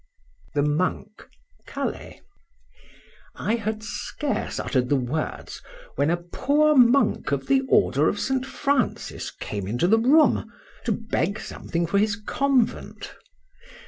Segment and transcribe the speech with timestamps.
[0.55, 1.27] THE MONK.
[1.67, 2.21] CALAIS.
[3.35, 5.61] I HAD scarce uttered the words,
[5.95, 8.43] when a poor monk of the order of St.
[8.43, 10.51] Francis came into the room
[10.85, 13.13] to beg something for his convent.